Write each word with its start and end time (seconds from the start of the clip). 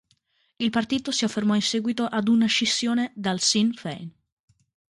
Il 0.57 0.71
partito 0.71 1.11
si 1.11 1.25
affermò 1.25 1.53
in 1.53 1.61
seguito 1.61 2.05
ad 2.05 2.27
una 2.27 2.47
scissione 2.47 3.11
dal 3.15 3.39
Sinn 3.39 3.69
Féin. 3.73 4.11